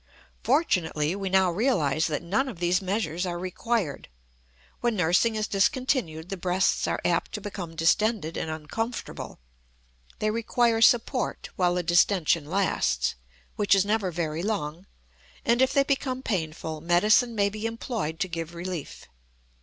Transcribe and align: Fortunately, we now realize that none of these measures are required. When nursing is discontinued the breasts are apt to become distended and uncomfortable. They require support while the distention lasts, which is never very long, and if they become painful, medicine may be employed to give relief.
Fortunately, 0.43 1.15
we 1.15 1.29
now 1.29 1.51
realize 1.51 2.07
that 2.07 2.23
none 2.23 2.49
of 2.49 2.57
these 2.57 2.81
measures 2.81 3.23
are 3.27 3.37
required. 3.37 4.09
When 4.79 4.95
nursing 4.95 5.35
is 5.35 5.47
discontinued 5.47 6.29
the 6.29 6.37
breasts 6.37 6.87
are 6.87 6.99
apt 7.05 7.33
to 7.33 7.39
become 7.39 7.75
distended 7.75 8.35
and 8.35 8.49
uncomfortable. 8.49 9.37
They 10.17 10.31
require 10.31 10.81
support 10.81 11.49
while 11.55 11.75
the 11.75 11.83
distention 11.83 12.47
lasts, 12.47 13.13
which 13.57 13.75
is 13.75 13.85
never 13.85 14.09
very 14.09 14.41
long, 14.41 14.87
and 15.45 15.61
if 15.61 15.71
they 15.71 15.83
become 15.83 16.23
painful, 16.23 16.81
medicine 16.81 17.35
may 17.35 17.49
be 17.51 17.67
employed 17.67 18.19
to 18.21 18.27
give 18.27 18.55
relief. 18.55 19.05